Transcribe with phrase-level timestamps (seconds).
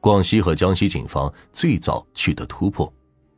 [0.00, 2.90] 广西和江西警方最早取得突破。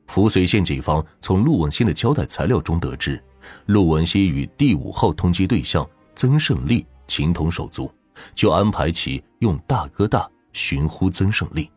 [0.07, 3.23] 扶绥县警方从陆文新的交代材料中得知，
[3.67, 7.91] 陆文新与第五号通缉对象曾胜利情同手足，
[8.35, 11.71] 就安排其用大哥大寻呼曾胜利。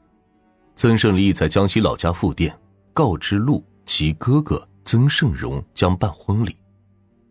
[0.75, 2.55] 曾胜利在江西老家复店，
[2.93, 6.55] 告知陆其哥哥曾胜荣将办婚礼。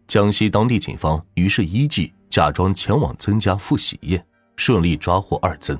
[0.08, 4.24] 江西当地警方于是依计假装前往曾家赴喜宴，
[4.56, 5.78] 顺利抓获二曾。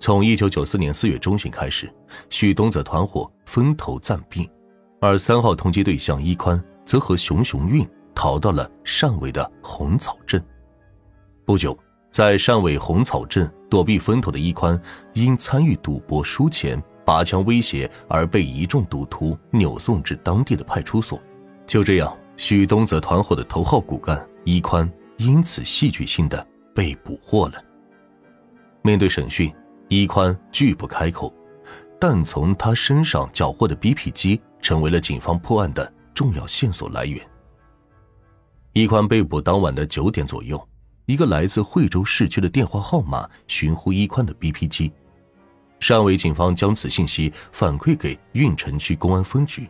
[0.00, 1.92] 从一九九四年四月中旬开始，
[2.30, 4.48] 许东泽团伙分头暂并，
[5.00, 10.42] 而三号通缉对象一宽则和熊雄运逃到了汕尾的红草镇。
[11.44, 11.76] 不久，
[12.12, 14.80] 在汕尾红草镇躲避分头的一宽，
[15.14, 21.20] 因参与赌博输钱、拔枪威胁而被一众赌徒扭送至当地的派出所。
[21.66, 27.54] 就这样，许东泽团伙的头号骨干一宽因此戏剧性的被捕获了。
[28.82, 29.52] 面对审讯。
[29.88, 31.32] 一宽拒不开口，
[31.98, 37.26] 但从他身上缴获的 BP 机成为了警方破案的重要线索来源。
[38.74, 40.62] 一宽被捕当晚的九点左右，
[41.06, 44.92] 一个来自惠州市区的电话号码寻呼一宽的 BP 机，
[45.80, 49.66] 汕尾警方将此信息反馈给运城区公安分局，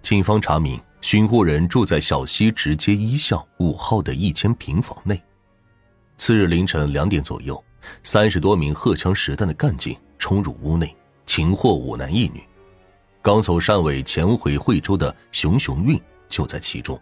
[0.00, 5.20] 警方查明寻呼人住在小西直街一巷五号的一间平房内。
[6.16, 7.60] 次日凌晨两点左右。
[8.02, 10.94] 三十多名荷枪实弹的干警冲入屋内，
[11.26, 12.42] 擒获五男一女。
[13.22, 17.00] 刚从汕尾潜回惠州的熊雄运就在其中。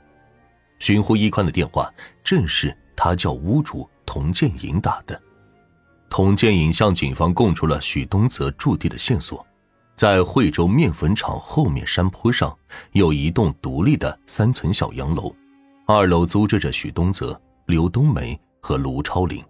[0.78, 5.20] 寻呼一宽的电话正是他叫屋主童建银打的。
[6.10, 9.44] 童建银向警方供出了许东泽驻地的线索，
[9.96, 12.56] 在惠州面粉厂后面山坡上
[12.92, 15.34] 有一栋独立的三层小洋楼，
[15.86, 19.42] 二楼租着着许东泽、刘冬梅和卢超林。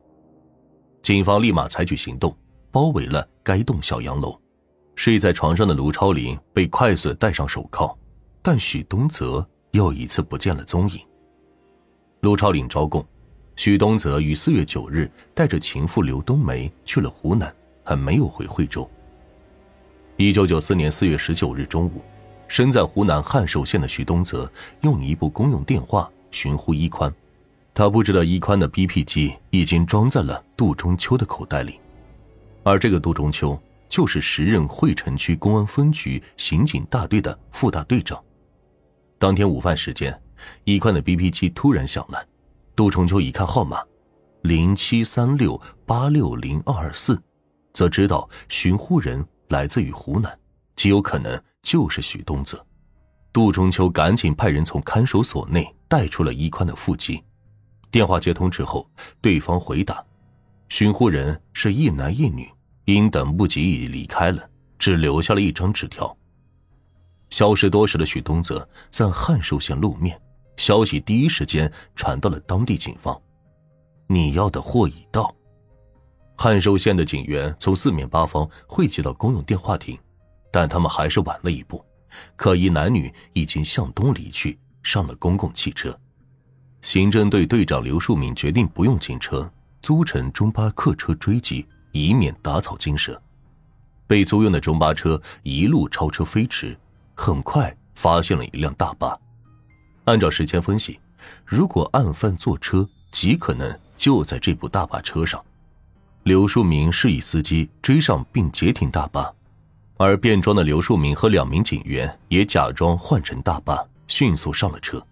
[1.05, 2.35] 警方立马采取行动，
[2.71, 4.41] 包围了该栋小洋楼。
[4.97, 7.95] 睡在床上的卢超林被快速戴上手铐，
[8.41, 10.99] 但许东泽又一次不见了踪影。
[12.21, 13.07] 卢超林招供，
[13.55, 17.55] 许东泽于四月九日带着情妇刘冬梅去了湖南，
[17.85, 18.91] 还没有回惠州。
[20.17, 22.01] 一九九四年四月十九日中午，
[22.49, 24.51] 身在湖南汉寿县的许东泽
[24.81, 27.15] 用一部公用电话寻呼一宽。
[27.75, 31.81] 他不知道一宽的 BP 机已经装在了杜中秋的口袋里，
[32.63, 38.23] 而这个杜中秋就是时任惠城区公安分局刑警大队的副大队长。
[39.19, 40.17] 当天午饭时间，
[40.63, 42.25] 一宽的 BP 机突然响了，
[42.77, 43.83] 杜中秋一看号码，
[44.43, 47.21] 零七三六八六零二二四，
[47.73, 50.39] 则知道寻呼人来自于湖南，
[50.77, 52.65] 极有可能就是许东泽。
[53.33, 57.21] 杜中秋赶紧派人从看守所内带出了一宽的腹肌。
[57.95, 58.91] 电话接通之后，
[59.21, 60.05] 对方回答
[60.69, 62.51] ：“寻呼人是一男一女，
[62.87, 64.51] 因等不及已离开了，
[64.81, 66.13] 只留下了一张纸条。”
[67.31, 70.21] 消失多时的许东泽在汉寿县露面，
[70.57, 73.17] 消息第一时间传到了当地警方。
[74.09, 75.33] 你要的货已到。
[76.37, 79.97] 汉寿县的警员从四面八方汇集到公用电话亭，
[80.51, 81.81] 但他们还是晚了一步，
[82.35, 85.97] 可疑男女已经向东离去，上了公共汽车。
[86.85, 89.51] 刑侦队队长刘树敏决定不用警车，
[89.81, 93.19] 租乘中巴客车追击，以免打草惊蛇。
[94.07, 96.79] 被租用的中巴车一路超车飞驰，
[97.15, 99.19] 很快发现了一辆大巴。
[100.05, 101.01] 按照时间分析，
[101.47, 105.43] 如果案犯坐车，极可能就在这部大巴车上。
[106.25, 109.33] 刘树明示意司机追上并截停大巴，
[109.97, 115.03] 而便装的刘树明和两名警员也假装换乘大巴，迅速上了车。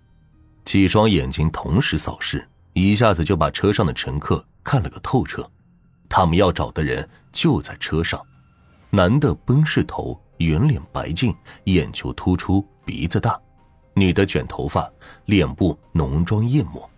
[0.65, 5.49] 几双眼睛同时扫视，一下子就把车上的乘客看了个透彻。
[6.09, 8.21] 他们要找的人就在车上，
[8.91, 11.34] 男的奔氏头，圆脸白净，
[11.65, 13.33] 眼球突出，鼻子大；
[13.95, 14.91] 女的卷头发，
[15.27, 16.89] 脸部浓妆艳抹。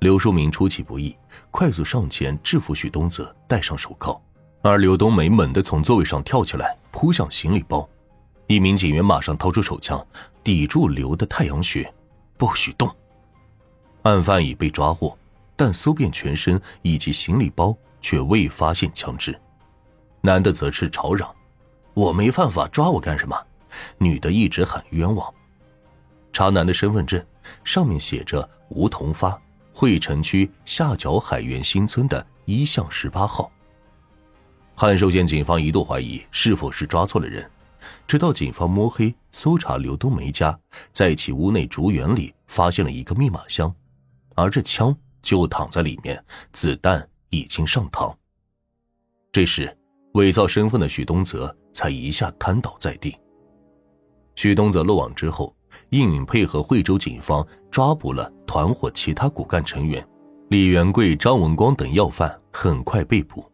[0.00, 1.16] 刘淑明出其不意，
[1.50, 4.20] 快速上前制服许东泽，戴上手铐，
[4.62, 7.88] 而刘冬梅猛地从座位上跳起来，扑向行李包。
[8.46, 10.04] 一名警员马上掏出手枪，
[10.42, 11.92] 抵住刘的太阳穴。
[12.44, 12.94] 不许动！
[14.02, 15.16] 案犯已被抓获，
[15.56, 19.34] 但搜遍全身以及行李包，却未发现枪支。
[20.20, 21.34] 男的则是吵嚷
[21.94, 23.34] ：“我没犯法，抓我干什么？”
[23.96, 25.32] 女的一直喊冤枉。
[26.34, 27.24] 查男的身份证，
[27.64, 29.40] 上面写着吴同发，
[29.72, 33.50] 惠城区下角海源新村的一巷十八号。
[34.74, 37.50] 汉寿县警方一度怀疑是否是抓错了人。
[38.06, 40.58] 直到警方摸黑搜查刘冬梅家，
[40.92, 43.74] 在其屋内竹园里发现了一个密码箱，
[44.34, 46.22] 而这枪就躺在里面，
[46.52, 48.14] 子弹已经上膛。
[49.32, 49.76] 这时，
[50.14, 53.16] 伪造身份的许东泽才一下瘫倒在地。
[54.36, 55.54] 许东泽落网之后，
[55.90, 60.06] 应允配合惠州警方抓捕了团伙其他骨干成员，
[60.50, 63.44] 李元贵、张文光等要犯很快被捕，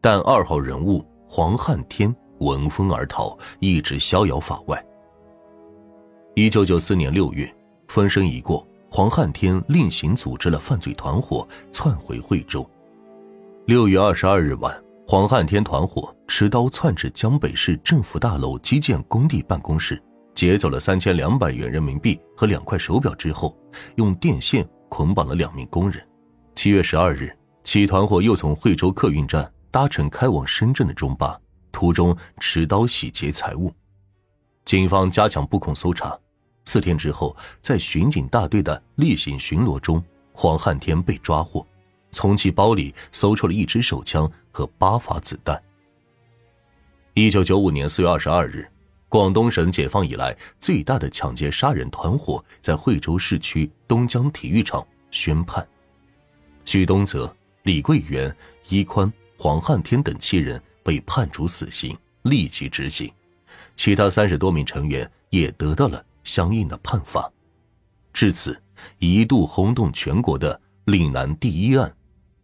[0.00, 4.84] 但二号人物黄汉天闻风而逃，一直逍遥法外。
[6.34, 7.52] 一九九四年六月，
[7.88, 12.68] 风声一过，黄汉天另行组织了犯罪团伙窜回惠州。
[13.66, 20.02] 六月二十二日晚，黄汉天团伙持刀窜至江北市政府大楼基建工地办公室。
[20.34, 23.56] 劫走了三千两百元人民币和两块手表之后，
[23.94, 26.06] 用电线捆绑了两名工人。
[26.54, 27.34] 七月十二日，
[27.64, 31.40] 其团伙又从惠州客运站搭乘开往深圳的中巴，
[31.76, 33.70] 途中持刀洗劫财物。
[34.64, 36.18] 警方加强布控搜查。
[36.64, 40.02] 四天之后，在巡警大队的例行巡逻中，
[40.32, 41.66] 黄汉天被抓获，
[42.12, 45.62] 从其包里搜出了一支手枪和八发子弹。
[47.12, 48.66] 一九九五年四月二十二日。
[49.08, 55.66] 广东省解放以来最大的抢劫杀人团伙在惠州市区东江体育场宣判，
[56.64, 57.32] 许东泽、
[57.62, 58.34] 李桂元、
[58.68, 63.10] 伊宽、黄汉天等七人被判处死刑，立即执行；
[63.74, 67.28] 其他三十多名成员也得到了相应的判罚。
[68.12, 68.56] 至此，
[68.98, 71.92] 一度轰动全国的岭南第一案，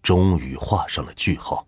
[0.03, 1.65] 终于画上了句号。